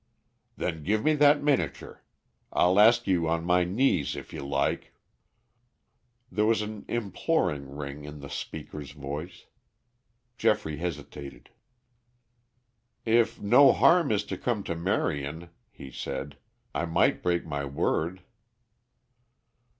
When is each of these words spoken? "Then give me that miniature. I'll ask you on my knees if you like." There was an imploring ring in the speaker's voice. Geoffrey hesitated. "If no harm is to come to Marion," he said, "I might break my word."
"Then 0.57 0.81
give 0.81 1.03
me 1.03 1.13
that 1.13 1.43
miniature. 1.43 2.03
I'll 2.51 2.79
ask 2.79 3.05
you 3.05 3.29
on 3.29 3.45
my 3.45 3.63
knees 3.63 4.15
if 4.15 4.33
you 4.33 4.43
like." 4.43 4.95
There 6.31 6.47
was 6.47 6.63
an 6.63 6.85
imploring 6.87 7.69
ring 7.77 8.03
in 8.03 8.19
the 8.19 8.27
speaker's 8.27 8.93
voice. 8.93 9.45
Geoffrey 10.39 10.77
hesitated. 10.77 11.51
"If 13.05 13.39
no 13.39 13.73
harm 13.73 14.11
is 14.11 14.23
to 14.23 14.39
come 14.39 14.63
to 14.63 14.75
Marion," 14.75 15.51
he 15.69 15.91
said, 15.91 16.37
"I 16.73 16.87
might 16.87 17.21
break 17.21 17.45
my 17.45 17.63
word." 17.63 18.23